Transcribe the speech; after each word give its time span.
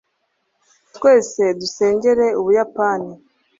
twese 0.95 1.43
dusengera 1.59 2.25
ubuyapani 2.41 3.13